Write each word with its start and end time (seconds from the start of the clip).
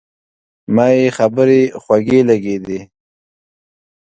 ما 0.75 0.85
یې 0.97 1.07
خبرې 1.17 1.61
خوږې 1.81 2.19
لګېدې. 2.29 2.79